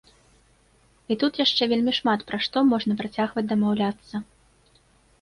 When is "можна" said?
2.73-2.93